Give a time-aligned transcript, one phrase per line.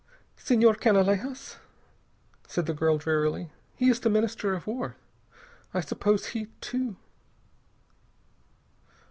[0.35, 1.57] "Senhor Canalejas,"
[2.47, 3.51] said the girl drearily.
[3.75, 4.95] "He is the Minister of War.
[5.75, 6.95] I suppose he, too...."